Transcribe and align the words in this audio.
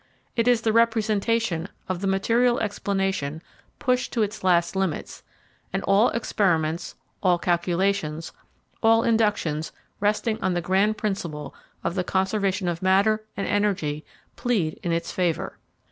It 0.35 0.47
is 0.47 0.61
the 0.61 0.73
representation 0.73 1.67
of 1.87 2.01
the 2.01 2.07
material 2.07 2.59
explanation 2.59 3.43
pushed 3.77 4.11
to 4.13 4.23
its 4.23 4.43
last 4.43 4.75
limits, 4.75 5.21
and 5.71 5.83
all 5.83 6.09
experiments, 6.09 6.95
all 7.21 7.37
calculations, 7.37 8.31
all 8.81 9.03
inductions 9.03 9.71
resting 9.99 10.41
on 10.41 10.55
the 10.55 10.59
grand 10.59 10.97
principle 10.97 11.53
of 11.83 11.93
the 11.93 12.03
conservation 12.03 12.67
of 12.67 12.81
matter 12.81 13.23
and 13.37 13.45
energy 13.45 14.03
plead 14.37 14.79
in 14.81 14.91
its 14.91 15.11
favour. 15.11 15.59